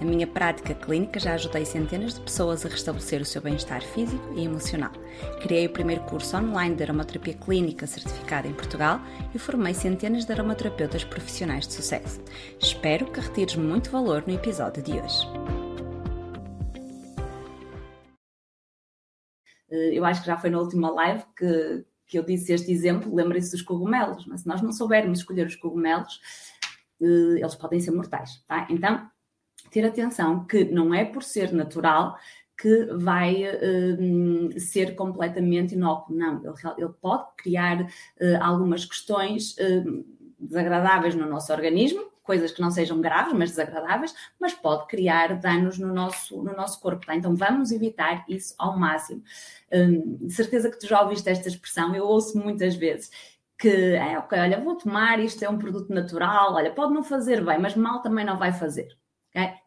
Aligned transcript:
Na 0.00 0.06
minha 0.06 0.26
prática 0.26 0.74
clínica 0.74 1.20
já 1.20 1.34
ajudei 1.34 1.66
centenas 1.66 2.14
de 2.14 2.20
pessoas 2.22 2.64
a 2.64 2.70
restabelecer 2.70 3.20
o 3.20 3.24
seu 3.24 3.42
bem-estar 3.42 3.82
físico 3.82 4.32
e 4.34 4.46
emocional. 4.46 4.92
Criei 5.42 5.66
o 5.66 5.70
primeiro 5.70 6.02
curso 6.04 6.38
online 6.38 6.74
de 6.74 6.84
aromaterapia 6.84 7.34
clínica 7.34 7.86
certificado 7.86 8.48
em 8.48 8.54
Portugal 8.54 8.98
e 9.34 9.38
formei 9.38 9.74
centenas 9.74 10.24
de 10.24 10.32
aromaterapeutas 10.32 11.04
profissionais 11.04 11.66
de 11.66 11.74
sucesso. 11.74 12.18
Espero 12.58 13.12
que 13.12 13.20
retires 13.20 13.56
muito 13.56 13.90
valor 13.90 14.24
no 14.26 14.32
episódio 14.32 14.82
de 14.82 14.92
hoje. 14.92 15.28
Eh, 19.70 19.98
eu 19.98 20.04
acho 20.06 20.22
que 20.22 20.26
já 20.28 20.38
foi 20.38 20.48
na 20.48 20.60
última 20.60 20.90
live 20.90 21.24
que, 21.36 21.84
que 22.06 22.18
eu 22.18 22.22
disse 22.22 22.54
este 22.54 22.72
exemplo, 22.72 23.14
lembrem-se 23.14 23.52
dos 23.52 23.60
cogumelos, 23.60 24.24
mas 24.24 24.40
se 24.40 24.48
nós 24.48 24.62
não 24.62 24.72
soubermos 24.72 25.18
escolher 25.18 25.46
os 25.46 25.56
cogumelos, 25.56 26.22
eh, 27.02 27.38
eles 27.38 27.54
podem 27.54 27.80
ser 27.80 27.90
mortais, 27.90 28.42
tá? 28.48 28.66
Então, 28.70 29.10
ter 29.70 29.84
atenção 29.84 30.44
que 30.44 30.64
não 30.64 30.94
é 30.94 31.04
por 31.04 31.22
ser 31.22 31.52
natural 31.52 32.16
que 32.60 32.84
vai 32.92 33.44
uh, 33.44 34.60
ser 34.60 34.94
completamente 34.94 35.74
inócuo. 35.74 36.14
Não, 36.14 36.42
ele, 36.44 36.54
ele 36.76 36.92
pode 37.00 37.24
criar 37.38 37.82
uh, 37.82 37.86
algumas 38.42 38.84
questões 38.84 39.56
uh, 39.56 40.04
desagradáveis 40.38 41.14
no 41.14 41.26
nosso 41.26 41.52
organismo, 41.52 42.10
coisas 42.22 42.52
que 42.52 42.60
não 42.60 42.70
sejam 42.70 43.00
graves, 43.00 43.32
mas 43.32 43.50
desagradáveis, 43.50 44.14
mas 44.38 44.52
pode 44.52 44.86
criar 44.88 45.40
danos 45.40 45.78
no 45.78 45.92
nosso, 45.92 46.42
no 46.42 46.54
nosso 46.54 46.80
corpo. 46.80 47.06
Tá? 47.06 47.16
Então 47.16 47.34
vamos 47.34 47.72
evitar 47.72 48.24
isso 48.28 48.54
ao 48.58 48.78
máximo. 48.78 49.22
Hum, 49.72 50.28
certeza 50.28 50.70
que 50.70 50.78
tu 50.78 50.86
já 50.86 51.00
ouviste 51.00 51.28
esta 51.30 51.48
expressão, 51.48 51.94
eu 51.94 52.04
ouço 52.04 52.38
muitas 52.38 52.74
vezes 52.74 53.10
que 53.58 53.68
é 53.68 54.18
ok, 54.18 54.38
olha, 54.38 54.58
vou 54.58 54.74
tomar, 54.74 55.20
isto 55.20 55.44
é 55.44 55.48
um 55.48 55.58
produto 55.58 55.92
natural, 55.92 56.54
olha, 56.54 56.72
pode 56.72 56.94
não 56.94 57.02
fazer 57.02 57.44
bem, 57.44 57.58
mas 57.58 57.74
mal 57.74 58.00
também 58.00 58.24
não 58.24 58.38
vai 58.38 58.52
fazer. 58.52 58.96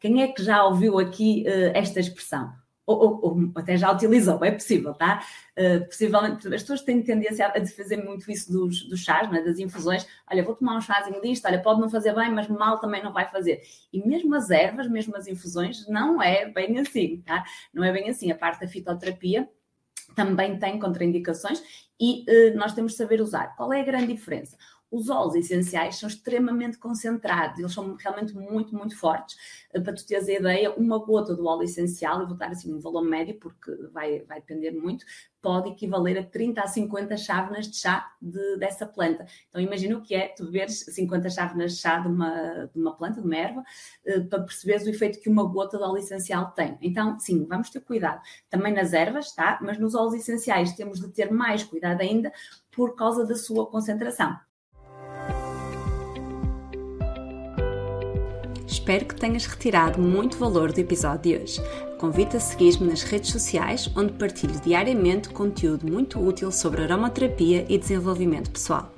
Quem 0.00 0.22
é 0.22 0.28
que 0.28 0.42
já 0.42 0.64
ouviu 0.64 0.98
aqui 0.98 1.44
uh, 1.46 1.72
esta 1.74 2.00
expressão? 2.00 2.52
Ou, 2.84 2.98
ou, 2.98 3.20
ou, 3.22 3.52
até 3.54 3.76
já 3.76 3.92
utilizou, 3.92 4.44
é 4.44 4.50
possível, 4.50 4.92
tá? 4.92 5.24
Uh, 5.56 5.84
possivelmente, 5.86 6.48
as 6.48 6.62
pessoas 6.62 6.82
têm 6.82 7.00
tendência 7.00 7.46
a 7.46 7.66
fazer 7.66 7.96
muito 7.96 8.28
isso 8.28 8.52
dos, 8.52 8.88
dos 8.88 9.00
chás, 9.00 9.30
né? 9.30 9.40
das 9.40 9.60
infusões. 9.60 10.04
Olha, 10.28 10.42
vou 10.42 10.56
tomar 10.56 10.76
um 10.76 10.80
chazinho 10.80 11.22
disto, 11.22 11.46
olha, 11.46 11.62
pode 11.62 11.80
não 11.80 11.88
fazer 11.88 12.12
bem, 12.12 12.30
mas 12.32 12.48
mal 12.48 12.80
também 12.80 13.02
não 13.02 13.12
vai 13.12 13.28
fazer. 13.30 13.62
E 13.92 14.04
mesmo 14.04 14.34
as 14.34 14.50
ervas, 14.50 14.88
mesmo 14.88 15.16
as 15.16 15.28
infusões, 15.28 15.86
não 15.88 16.20
é 16.20 16.46
bem 16.46 16.78
assim, 16.80 17.22
tá? 17.24 17.44
Não 17.72 17.84
é 17.84 17.92
bem 17.92 18.10
assim. 18.10 18.32
A 18.32 18.36
parte 18.36 18.60
da 18.60 18.66
fitoterapia 18.66 19.48
também 20.16 20.58
tem 20.58 20.78
contraindicações 20.78 21.62
e 22.02 22.24
uh, 22.28 22.58
nós 22.58 22.74
temos 22.74 22.92
de 22.92 22.98
saber 22.98 23.20
usar. 23.20 23.54
Qual 23.54 23.72
é 23.72 23.80
a 23.80 23.84
grande 23.84 24.12
diferença? 24.12 24.56
Os 24.90 25.08
óleos 25.08 25.36
essenciais 25.36 25.96
são 25.96 26.08
extremamente 26.08 26.76
concentrados, 26.76 27.60
eles 27.60 27.72
são 27.72 27.94
realmente 27.94 28.34
muito, 28.34 28.74
muito 28.76 28.98
fortes. 28.98 29.36
Eh, 29.72 29.80
para 29.80 29.94
tu 29.94 30.04
teres 30.04 30.28
a 30.28 30.32
ideia, 30.32 30.72
uma 30.72 30.98
gota 30.98 31.34
do 31.34 31.46
óleo 31.46 31.62
essencial, 31.62 32.20
eu 32.20 32.26
vou 32.26 32.36
dar 32.36 32.50
assim 32.50 32.74
um 32.74 32.78
valor 32.78 33.02
médio, 33.02 33.38
porque 33.38 33.72
vai, 33.92 34.20
vai 34.24 34.40
depender 34.40 34.72
muito, 34.72 35.06
pode 35.40 35.70
equivaler 35.70 36.18
a 36.18 36.22
30 36.22 36.60
a 36.60 36.66
50 36.66 37.16
chávenas 37.16 37.66
de 37.68 37.76
chá 37.76 38.12
de, 38.20 38.56
dessa 38.58 38.86
planta. 38.86 39.26
Então 39.48 39.60
imagina 39.60 39.96
o 39.96 40.02
que 40.02 40.14
é 40.14 40.28
tu 40.28 40.44
beberes 40.44 40.80
50 40.80 41.28
chávenas 41.30 41.72
de 41.72 41.78
chá 41.80 41.98
de 41.98 42.08
uma, 42.08 42.70
de 42.72 42.80
uma 42.80 42.96
planta, 42.96 43.20
de 43.20 43.26
uma 43.26 43.36
erva, 43.36 43.64
eh, 44.04 44.20
para 44.20 44.42
perceberes 44.42 44.86
o 44.86 44.90
efeito 44.90 45.20
que 45.20 45.28
uma 45.28 45.44
gota 45.44 45.78
de 45.78 45.82
óleo 45.84 45.98
essencial 45.98 46.52
tem. 46.52 46.78
Então, 46.80 47.18
sim, 47.18 47.44
vamos 47.46 47.70
ter 47.70 47.80
cuidado. 47.80 48.20
Também 48.48 48.72
nas 48.72 48.92
ervas, 48.92 49.32
tá? 49.34 49.58
Mas 49.62 49.78
nos 49.78 49.94
óleos 49.94 50.14
essenciais 50.14 50.72
temos 50.74 51.00
de 51.00 51.08
ter 51.08 51.30
mais 51.32 51.64
cuidado 51.64 51.91
ainda 52.00 52.32
por 52.70 52.94
causa 52.94 53.26
da 53.26 53.36
sua 53.36 53.66
concentração. 53.66 54.36
Espero 58.66 59.04
que 59.04 59.14
tenhas 59.14 59.46
retirado 59.46 60.00
muito 60.00 60.36
valor 60.38 60.72
do 60.72 60.80
episódio 60.80 61.38
de 61.38 61.42
hoje. 61.42 61.60
Convido 61.98 62.36
a 62.36 62.40
seguir-me 62.40 62.88
nas 62.88 63.02
redes 63.02 63.30
sociais, 63.30 63.88
onde 63.96 64.14
partilho 64.14 64.58
diariamente 64.60 65.28
conteúdo 65.28 65.86
muito 65.86 66.18
útil 66.18 66.50
sobre 66.50 66.82
aromaterapia 66.82 67.64
e 67.68 67.78
desenvolvimento 67.78 68.50
pessoal. 68.50 68.92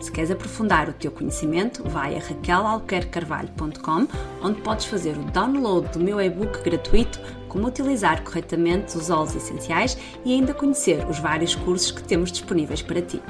Se 0.00 0.12
queres 0.12 0.30
aprofundar 0.30 0.88
o 0.88 0.92
teu 0.92 1.10
conhecimento, 1.10 1.82
vai 1.88 2.16
a 2.16 2.20
raquelalquercarvalho.com, 2.20 4.06
onde 4.42 4.60
podes 4.60 4.86
fazer 4.86 5.16
o 5.16 5.24
download 5.24 5.88
do 5.88 5.98
meu 5.98 6.20
e-book 6.20 6.62
gratuito 6.62 7.20
Como 7.48 7.66
utilizar 7.66 8.22
corretamente 8.22 8.96
os 8.96 9.10
óleos 9.10 9.34
essenciais 9.34 9.98
e 10.24 10.32
ainda 10.32 10.54
conhecer 10.54 11.04
os 11.08 11.18
vários 11.18 11.54
cursos 11.54 11.90
que 11.90 12.02
temos 12.02 12.30
disponíveis 12.30 12.82
para 12.82 13.02
ti. 13.02 13.20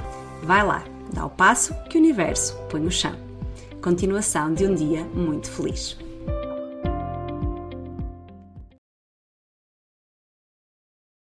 Vai 0.42 0.66
lá, 0.66 0.84
dá 1.12 1.24
o 1.24 1.30
passo 1.30 1.74
que 1.88 1.96
o 1.96 2.00
universo 2.00 2.56
põe 2.68 2.80
no 2.80 2.90
chão 2.90 3.28
continuação 3.80 4.52
de 4.52 4.66
um 4.66 4.74
dia 4.74 5.04
muito 5.14 5.50
feliz. 5.50 5.96